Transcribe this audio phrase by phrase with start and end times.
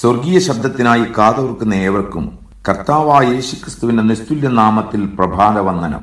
[0.00, 2.24] സ്വർഗീയ ശബ്ദത്തിനായി കാതോർക്കുന്ന ഏവർക്കും
[2.68, 6.02] കർത്താവായ യേശുക്രിസ്തുവിന്റെ നിസ്തുല്യ നാമത്തിൽ പ്രഭാത വന്ദനം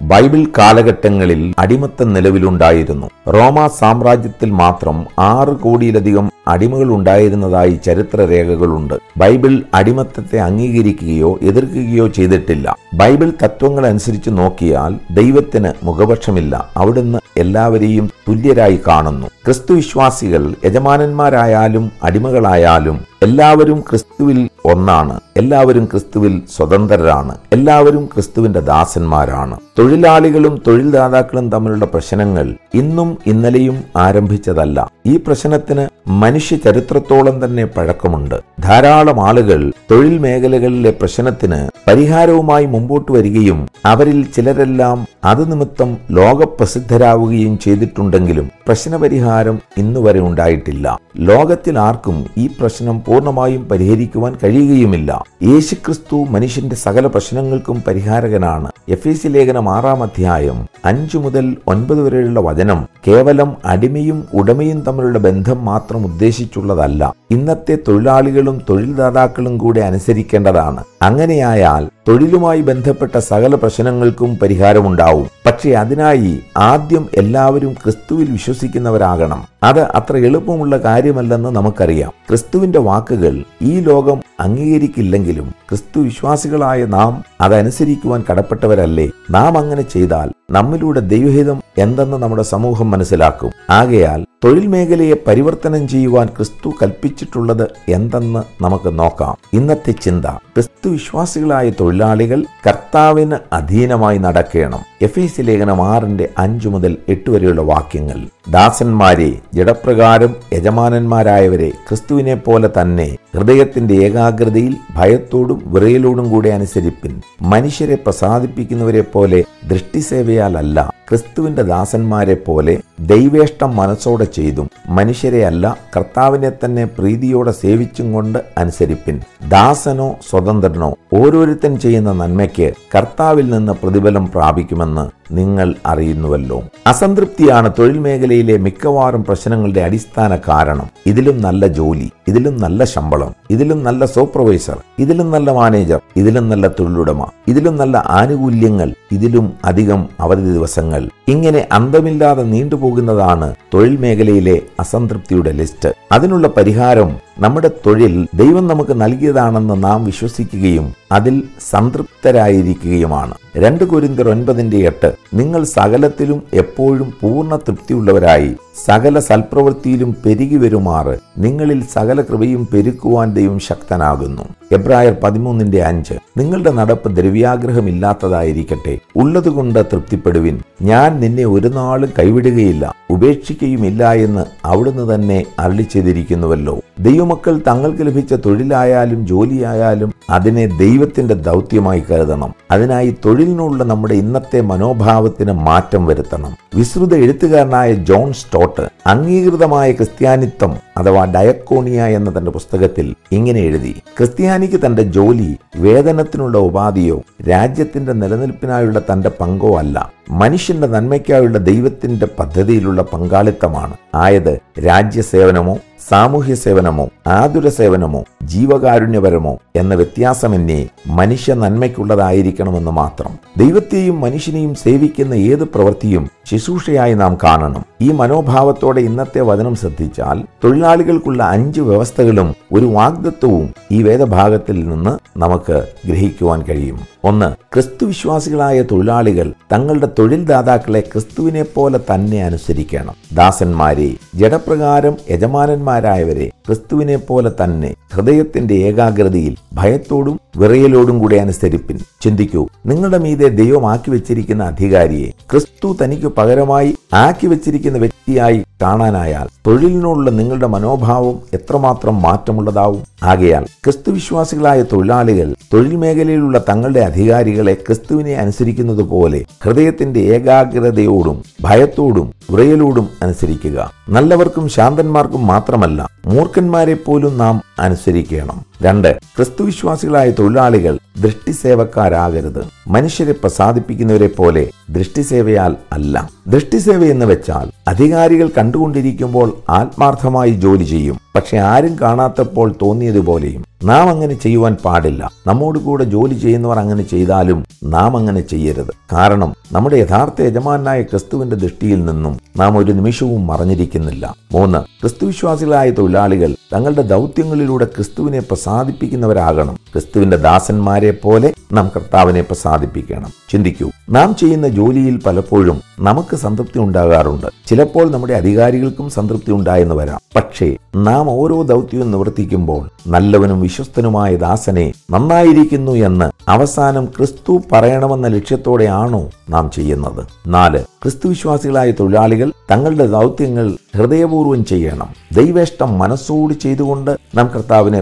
[0.00, 3.06] ബൈബിൾ കാലഘട്ടങ്ങളിൽ അടിമത്തം നിലവിലുണ്ടായിരുന്നു.
[3.28, 8.94] റോമ സാമ്രാജ്യത്തിൽ മാത്രം ആറ് കോടിയിലധികം അടിമകൾ ഉണ്ടായിരുന്നതായി ചരിത്രരേഖകളുണ്ട്.
[9.16, 12.76] ബൈബിൾ അടിമത്തത്തെ അംഗീകരിക്കുകയോ എതിർക്കുകയോ ചെയ്തിട്ടില്ല.
[12.94, 16.70] ബൈബിൾ തത്വങ്ങൾ അനുസരിച്ച് നോക്കിയാൽ ദൈവത്തിന് മുഖപക്ഷമില്ല.
[16.76, 19.26] അവിടുന്ന് എല്ലാവരെയും തുല്യരായി കാണുന്നു.
[19.26, 25.20] ക്രിസ്തു വിശ്വാസികൾ യജമാനന്മാരായാലും അടിമകളായാലും എല്ലാവരും ക്രിസ്തുവിൽ ഒന്നാണ്.
[25.36, 27.38] എല്ലാവരും ക്രിസ്തുവിൽ സ്വതന്ത്രരാണ്.
[27.52, 29.56] എല്ലാവരും ക്രിസ്തുവിന്റെ ദാസന്മാരാണ്.
[29.78, 34.90] തൊഴിലാളികളും തൊഴിൽദാതാക്കളും തമ്മിലുള്ള പ്രശ്നങ്ങൾ ഇന്നും ഇന്നലെയും ആരംഭിച്ചതല്ല.
[35.06, 38.34] ഈ പ്രശ്നത്തിന് മനുഷ്യ ചരിത്രത്തോളം തന്നെ പഴക്കമുണ്ട്.
[38.60, 49.58] ധാരാളം ആളുകൾ തൊഴിൽ മേഖലകളിലെ പ്രശ്നത്തിന് പരിഹാരവുമായി മുമ്പോട്ട് വരികയും അവരിൽ ചിലരെല്ലാം അത് നിമിത്തം ലോകപ്രസിദ്ധരാവുകയും ചെയ്തിട്ടുണ്ടെങ്കിലും പ്രശ്നപരിഹാരം
[49.78, 50.98] ഇന്നുവരെ ഉണ്ടായിട്ടില്ല.
[51.16, 55.24] ലോകത്തിൽ ആർക്കും ഈ പ്രശ്നം പൂർണമായും പരിഹരിക്കുവാൻ കഴിയുകയുമില്ല.
[55.42, 58.70] യേശുക്രിസ്തു മനുഷ്യന്റെ സകല പ്രശ്നങ്ങൾക്കും പരിഹാരകനാണ്.
[58.88, 65.64] എഫ് എസ് ലേഖനം ആറാം അധ്യായം അഞ്ചു മുതൽ ഒൻപത് വരെയുള്ള വചനം കേവലം അടിമയും ഉടമയും തമ്മിലുള്ള ബന്ധം
[65.64, 67.14] മാത്രം ഉദ്ദേശിച്ചുള്ളതല്ല.
[67.30, 70.84] ഇന്നത്തെ തൊഴിലാളികളും തൊഴിൽദാതാക്കളും കൂടെ അനുസരിക്കേണ്ടതാണ്.
[71.02, 75.28] അങ്ങനെയായാൽ തൊഴിലുമായി ബന്ധപ്പെട്ട സകല പ്രശ്നങ്ങൾക്കും പരിഹാരമുണ്ടാവും.
[75.46, 79.44] പക്ഷേ അതിനായി ആദ്യം എല്ലാവരും ക്രിസ്തുവിൽ വിശ്വസിക്കുന്നവരാകണം.
[79.62, 82.12] അത് അത്ര എളുപ്പമുള്ള കാര്യമല്ലെന്ന് നമുക്കറിയാം.
[82.28, 89.10] ക്രിസ്തുവിന്റെ വാക്കുകൾ ഈ ലോകം അംഗീകരിക്കില്ലെങ്കിലും ക്രിസ്തു വിശ്വാസികളായ നാം അതനുസരിക്കുവാൻ കടപ്പെട്ടവരല്ലേ?
[89.30, 93.50] നാം അങ്ങനെ ചെയ്താൽ നമ്മിലൂടെ ദൈവഹിതം എന്തെന്ന് നമ്മുടെ സമൂഹം മനസ്സിലാക്കും.
[93.70, 99.36] ആകയാൽ തൊഴിൽ മേഖലയെ പരിവർത്തനം ചെയ്യുവാൻ ക്രിസ്തു കൽപ്പിച്ചിട്ടുള്ളത് എന്തെന്ന് നമുക്ക് നോക്കാം.
[99.52, 104.80] ഇന്നത്തെ ചിന്ത ക്രിസ്തു വിശ്വാസികളായ തൊഴിലാളികൾ കർത്താവിന് അധീനമായി നടക്കണം.
[105.02, 108.18] എഫ് എസ് ലേഖനം ആറിന്റെ അഞ്ചു മുതൽ എട്ട് വരെയുള്ള വാക്യങ്ങൾ.
[108.50, 117.20] ദാസന്മാരെ ജഡപ്രകാരം യജമാനന്മാരായവരെ ക്രിസ്തുവിനെ പോലെ തന്നെ ഹൃദയത്തിന്റെ ഏകാഗ്രതയിൽ ഭയത്തോടും വിറയലോടും കൂടെ അനുസരിപ്പിൻ.
[117.42, 120.92] മനുഷ്യരെ പ്രസാദിപ്പിക്കുന്നവരെ പോലെ ദൃഷ്ടിസേവയാലല്ല.
[121.08, 129.20] ക്രിസ്തുവിന്റെ ദാസന്മാരെ പോലെ ദൈവേഷ്ടം മനസ്സോടെ ചെയ്തും മനുഷ്യരെ അല്ല കർത്താവിനെ തന്നെ പ്രീതിയോടെ സേവിച്ചും കൊണ്ട് അനുസരിപ്പിൻ.
[129.48, 136.62] ദാസനോ സ്വതന്ത്രനോ ഓരോരുത്തൻ ചെയ്യുന്ന നന്മയ്ക്ക് കർത്താവിൽ നിന്ന് പ്രതിഫലം പ്രാപിക്കുമെന്ന് നിങ്ങൾ അറിയുന്നുവല്ലോ.
[136.86, 140.90] അസംതൃപ്തിയാണ് തൊഴിൽ മേഖലയിലെ മിക്കവാറും പ്രശ്നങ്ങളുടെ അടിസ്ഥാന കാരണം.
[141.06, 142.10] ഇതിലും നല്ല ജോലി.
[142.28, 148.88] ഇതിലും നല്ല ശമ്പളം ഇതിലും നല്ല സൂപ്പർവൈസർ ഇതിലും നല്ല മാനേജർ ഇതിലും നല്ല തൊഴിലുടമ ഇതിലും നല്ല ആനുകൂല്യങ്ങൾ
[149.12, 151.02] ഇതിലും അധികം അവധി ദിവസങ്ങൾ.
[151.28, 155.92] ഇങ്ങനെ അന്തമില്ലാതെ നീണ്ടുപോകുന്നതാണ് തൊഴിൽ മേഖലയിലെ അസംതൃപ്തിയുടെ ലിസ്റ്റ്.
[156.12, 163.34] അതിനുള്ള പരിഹാരം നമ്മുടെ തൊഴിൽ ദൈവം നമുക്ക് നൽകിയതാണെന്ന് നാം വിശ്വസിക്കുകയും അതിൽ സംതൃപ്തരായിരിക്കുകയുമാണ്.
[163.56, 168.50] രണ്ട് കുരിന്തർ ഒൻപതിന്റെ എട്ട് നിങ്ങൾ സകലത്തിലും എപ്പോഴും പൂർണ തൃപ്തിയുള്ളവരായി
[168.84, 174.42] സകല സൽപ്രവൃത്തിയിലും പെരുകി വരുമാറ് നിങ്ങളിൽ സകല കൃപയും പെരുക്കുവാൻ ദൈവം ശക്തനാകുന്നു.
[174.72, 180.60] എബ്രായർ പതിമൂന്നിന്റെ അഞ്ച് നിങ്ങളുടെ നടപ്പ് ദ്രവ്യാഗ്രഹമില്ലാത്തതായിരിക്കട്ടെ ഉള്ളതുകൊണ്ട് തൃപ്തിപ്പെടുവിൻ.
[180.82, 186.80] ഞാൻ നിന്നെ ഒരു നാളും കൈവിടുകയില്ല ഉപേക്ഷിക്കുകയുമില്ല എന്ന് അവിടുന്ന് തന്നെ അരളി ചെയ്തിരിക്കുന്നുവല്ലോ
[187.26, 192.54] ദൈവമക്കൾ തങ്ങൾക്ക് ലഭിച്ച തൊഴിലായാലും ജോലിയായാലും അതിനെ ദൈവത്തിന്റെ ദൗത്യമായി കരുതണം.
[192.70, 196.56] അതിനായി തൊഴിലിനുള്ള നമ്മുടെ ഇന്നത്തെ മനോഭാവത്തിന് മാറ്റം വരുത്തണം.
[196.74, 204.02] വിസ്തൃത എഴുത്തുകാരനായ ജോൺ സ്റ്റോട്ട് അംഗീകൃതമായ ക്രിസ്ത്യാനിത്വം അഥവാ ഡയക്കോണിയ എന്ന തന്റെ പുസ്തകത്തിൽ ഇങ്ങനെ എഴുതി.
[204.18, 210.12] ക്രിസ്ത്യാനിക്ക് തന്റെ ജോലി വേതനത്തിനുള്ള ഉപാധിയോ രാജ്യത്തിന്റെ നിലനിൽപ്പിനായുള്ള തന്റെ പങ്കോ അല്ല.
[210.30, 213.96] മനുഷ്യന്റെ നന്മയ്ക്കായുള്ള ദൈവത്തിന്റെ പദ്ധതിയിലുള്ള പങ്കാളിത്തമാണ്.
[214.14, 215.78] ആയത് രാജ്യസേവനമോ
[216.10, 223.32] സാമൂഹ്യ സേവനമോ ആതുര സേവനമോ ജീവകാരുണ്യപരമോ എന്ന വ്യത്യാസമെന്നേ മനുഷ്യ നന്മയ്ക്കുള്ളതായിരിക്കണമെന്ന് മാത്രം.
[223.56, 227.84] ദൈവത്തെയും മനുഷ്യനെയും സേവിക്കുന്ന ഏത് പ്രവൃത്തിയും ശുശ്രൂഷയായി നാം കാണണം.
[228.00, 236.62] ഈ മനോഭാവത്തോടെ ഇന്നത്തെ വചനം ശ്രദ്ധിച്ചാൽ തൊഴിലാളികൾക്കുള്ള അഞ്ച് വ്യവസ്ഥകളും ഒരു വാഗ്ദത്വവും ഈ വേദഭാഗത്തിൽ നിന്ന് നമുക്ക് ഗ്രഹിക്കുവാൻ
[236.62, 237.00] കഴിയും.
[237.24, 243.14] ഒന്ന് ക്രിസ്തുവിശ്വാസികളായ തൊഴിലാളികൾ തങ്ങളുടെ തൊഴിൽ ദാതാക്കളെ ക്രിസ്തുവിനെ പോലെ തന്നെ അനുസരിക്കണം.
[243.32, 251.98] ദാസന്മാരെ ജഡപ്രകാരം യജമാനന്മാരായവരെ ക്രിസ്തുവിനെ പോലെ തന്നെ ഹൃദയത്തിന്റെ ഏകാഗ്രതയിൽ ഭയത്തോടും വിറയലോടും കൂടെ അനുസരിപ്പിൻ.
[252.22, 260.30] ചിന്തിക്കൂ നിങ്ങളുടെ മീതെ ദൈവം ആക്കി വെച്ചിരിക്കുന്ന അധികാരിയെ ക്രിസ്തു തനിക്ക് പകരമായി ആക്കി വെച്ചിരിക്കുന്ന വ്യക്തിയായി കാണാനായാൽ തൊഴിലിനോടുള്ള
[260.30, 263.02] നിങ്ങളുടെ മനോഭാവം എത്രമാത്രം മാറ്റമുള്ളതാവും.
[263.22, 273.08] ആകയാൽ ക്രിസ്തു വിശ്വാസികളായ തൊഴിലാളികൾ തൊഴിൽ മേഖലയിലുള്ള തങ്ങളുടെ അധികാരികളെ ക്രിസ്തുവിനെ അനുസരിക്കുന്നത് പോലെ ഹൃദയത്തിന്റെ ഏകാഗ്രതയോടും ഭയത്തോടും വിറയലോടും
[273.22, 273.95] അനുസരിക്കുക.
[274.08, 278.58] നല്ലവർക്കും ശാന്തന്മാർക്കും മാത്രമല്ല മൂർഖന്മാരെ പോലും നാം അനുസരിക്കണം.
[278.82, 282.64] രണ്ട് ക്രിസ്തുവിശ്വാസികളായ തൊഴിലാളികൾ ദൃഷ്ടിസേവക്കാരാകരുത്.
[282.88, 286.30] മനുഷ്യരെ പ്രസാദിപ്പിക്കുന്നവരെ പോലെ ദൃഷ്ടിസേവയാൽ അല്ല.
[286.48, 291.18] ദൃഷ്ടിസേവ എന്ന് വെച്ചാൽ അധികാരികൾ കണ്ടുകൊണ്ടിരിക്കുമ്പോൾ ആത്മാർത്ഥമായി ജോലി ചെയ്യും.
[291.34, 295.30] പക്ഷെ ആരും കാണാത്തപ്പോൾ തോന്നിയതുപോലെയും നാം അങ്ങനെ ചെയ്യുവാൻ പാടില്ല.
[295.46, 298.90] നമ്മോട് കൂടെ ജോലി ചെയ്യുന്നവർ അങ്ങനെ ചെയ്താലും നാം അങ്ങനെ ചെയ്യരുത്.
[299.12, 304.34] കാരണം നമ്മുടെ യഥാർത്ഥ യജമാനായ ക്രിസ്തുവിന്റെ ദൃഷ്ടിയിൽ നിന്നും നാം ഒരു നിമിഷവും മറഞ്ഞിരിക്കുന്നില്ല.
[304.52, 309.74] മൂന്ന് ക്രിസ്തുവിശ്വാസികളായ തൊഴിലാളികൾ തങ്ങളുടെ ദൗത്യങ്ങളിലൂടെ ക്രിസ്തുവിനെ പ്രസാദിപ്പിക്കുന്നവരാകണം.
[309.74, 313.32] ക്രിസ്തുവിന്റെ ദാസന്മാരെ പോലെ നാം കർത്താവിനെ പ്രസാദിപ്പിക്കണം.
[313.52, 317.46] ചിന്തിക്കൂ നാം ചെയ്യുന്ന ജോലിയിൽ പലപ്പോഴും നമുക്ക് സംതൃപ്തി ഉണ്ടാകാറുണ്ട്.
[317.66, 320.20] ചിലപ്പോൾ നമ്മുടെ അധികാരികൾക്കും സംതൃപ്തി ഉണ്ടായെന്ന് വരാം.
[320.36, 329.70] പക്ഷേ നാം ഓരോ ദൗത്യവും നിവർത്തിക്കുമ്പോൾ നല്ലവനും വിശ്വസ്തനുമായ ദാസനെ നന്നായിരിക്കുന്നു എന്ന് അവസാനം ക്രിസ്തു പറയണമെന്ന ലക്ഷ്യത്തോടെയാണോ നാം
[329.70, 330.26] ചെയ്യുന്നത്?
[330.46, 335.08] നാല് ക്രിസ്തുവിശ്വാസികളായ തൊഴിലാളികൾ തങ്ങളുടെ ദൗത്യങ്ങൾ ഹൃദയപൂർവം ചെയ്യണം.
[335.32, 338.00] ദൈവേഷ്ടം മനസ്സോട് ചെയ്തുകൊണ്ട് നാം കർത്താവിനെ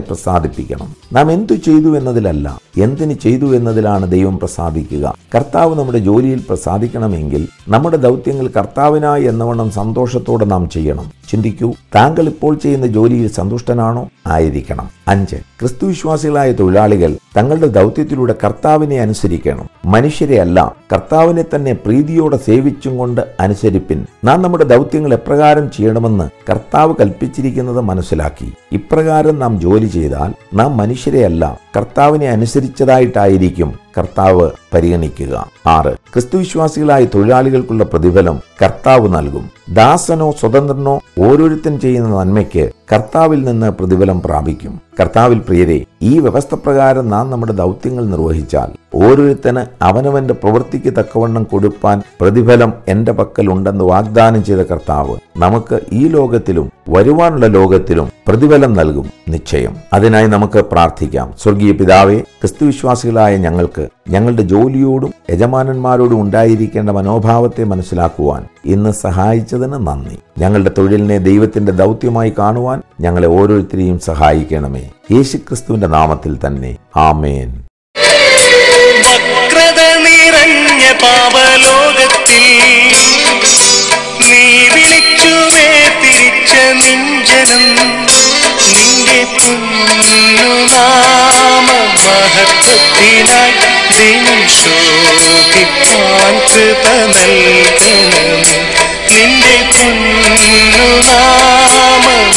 [0.55, 5.15] പ്രസാദിപ്പിക്കണം നാം എന്തു ചെയ്തു എന്നതിലല്ല എന്തിന് ചെയ്തു എന്നതിലാണ് ദൈവം പ്രസാദിക്കുക.
[5.35, 11.11] കർത്താവ് നമ്മുടെ ജോലിയിൽ പ്രസാദിക്കണമെങ്കിൽ നമ്മുടെ ദൗത്യങ്ങൾ കർത്താവിനായി എന്നവണ്ണം സന്തോഷത്തോടെ നാം ചെയ്യണം.
[11.31, 14.09] ചിന്തിക്കൂ താങ്കൾ ഇപ്പോൾ ചെയ്യുന്ന ജോലിയിൽ സന്തുഷ്ടനാണോ?
[14.27, 14.89] ആയിരിക്കണം.
[15.07, 19.69] അഞ്ച് ക്രിസ്തുവിശ്വാസികളായ തൊഴിലാളികൾ തങ്ങളുടെ ദൗത്യത്തിലൂടെ കർത്താവിനെ അനുസരിക്കണം.
[19.85, 24.05] മനുഷ്യരെ അല്ല കർത്താവിനെ തന്നെ പ്രീതിയോടെ സേവിച്ചും കൊണ്ട് അനുസരിപ്പിൻ.
[24.23, 28.53] നാം നമ്മുടെ ദൗത്യങ്ങൾ എപ്രകാരം ചെയ്യണമെന്ന് കർത്താവ് കൽപ്പിച്ചിരിക്കുന്നത് മനസ്സിലാക്കി.
[28.71, 33.84] ഇപ്രകാരം നാം ജോലി ചെയ്താൽ നാം മനുഷ്യരെയല്ല കർത്താവിനെ അനുസരിച്ചതായിട്ടായിരിക്കും.
[33.97, 35.51] കർത്താവ് പരിഗണിക്കുക.
[35.67, 39.49] ആറ് ക്രിസ്തുവിശ്വാസികളായ തൊഴിലാളികൾക്കുള്ള പ്രതിഫലം കർത്താവ് നൽകും.
[39.73, 44.81] ദാസനോ സ്വതന്ത്രനോ ഓരോരുത്തൻ ചെയ്യുന്ന നന്മയ്ക്ക് കർത്താവിൽ നിന്ന് പ്രതിഫലം പ്രാപിക്കും.
[44.99, 52.73] കർത്താവിൽ പ്രിയരെ ഈ വ്യവസ്ഥ പ്രകാരം നാം നമ്മുടെ ദൗത്യങ്ങൾ നിർവഹിച്ചാൽ ഓരോരുത്തന് അവനവന്റെ പ്രവൃത്തിക്ക് തക്കവണ്ണം കൊടുപ്പാൻ പ്രതിഫലം
[52.87, 59.09] എന്റെ പക്കൽ ഉണ്ടെന്ന് വാഗ്ദാനം ചെയ്ത കർത്താവ് നമുക്ക് ഈ ലോകത്തിലും വരുവാനുള്ള ലോകത്തിലും പ്രതിഫലം നൽകും.
[59.29, 59.77] നിശ്ചയം.
[59.93, 61.33] അതിനായി നമുക്ക് പ്രാർത്ഥിക്കാം.
[61.43, 70.19] സ്വർഗീയ പിതാവെ ക്രിസ്തുവിശ്വാസികളായ ഞങ്ങൾക്ക് ഞങ്ങളുടെ ജോലിയോടും യജമാനന്മാരോടും ഉണ്ടായിരിക്കേണ്ട മനോഭാവത്തെ മനസ്സിലാക്കുവാൻ ഇന്ന് സഹായിച്ചതിന് നന്ദി.
[70.37, 74.91] ഞങ്ങളുടെ തൊഴിലിനെ ദൈവത്തിന്റെ ദൗത്യമായി കാണുവാൻ ഞങ്ങളെ ഓരോരുത്തരെയും സഹായിക്കണമേ.
[75.11, 76.77] യേശുക്രിസ്തുവിന്റെ നാമത്തിൽ തന്നെ.
[76.95, 77.61] ആമേൻ.
[80.03, 82.43] നിറഞ്ഞ പാപലോകത്തിൽ
[84.21, 85.67] നീ വിളിച്ചുവേ
[86.01, 87.94] തിരിച്ച നിഞ്ചനം.
[89.35, 90.77] പുണ്യനാമ
[91.97, 93.53] മഹത്വത്തിനായി
[93.91, 98.57] ദിനം ശോഭിപ്പാൻ കൃപ നൽകണമേ
[99.11, 101.05] നിന്റെ പുണ്യനാമ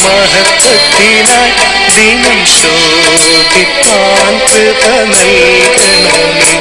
[0.05, 1.55] മഹത്വത്തിനായി
[1.95, 4.83] ദിനം ശോഭിപ്പാൻ കൃപ
[5.13, 6.53] നൽകണമേ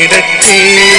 [0.07, 0.96] കിടക്കേ